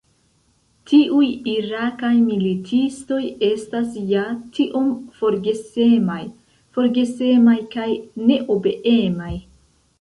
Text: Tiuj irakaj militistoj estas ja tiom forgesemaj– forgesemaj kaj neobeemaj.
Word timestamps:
Tiuj 0.91 1.25
irakaj 1.51 2.09
militistoj 2.29 3.19
estas 3.49 3.93
ja 4.13 4.25
tiom 4.57 4.89
forgesemaj– 5.21 6.19
forgesemaj 6.79 7.59
kaj 7.79 7.89
neobeemaj. 8.27 9.35